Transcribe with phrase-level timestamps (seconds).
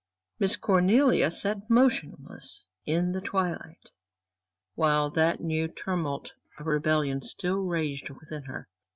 [0.39, 3.91] Miss Cornelia sat motionless in the twilight,
[4.73, 8.67] while that new tumult of rebellion still raged within her.